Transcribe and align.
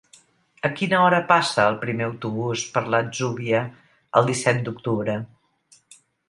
A 0.67 0.69
quina 0.77 1.01
hora 1.07 1.17
passa 1.31 1.65
el 1.73 1.77
primer 1.83 2.07
autobús 2.11 2.63
per 2.77 2.83
l'Atzúbia 2.95 3.61
el 4.23 4.27
disset 4.31 4.65
d'octubre? 4.71 5.19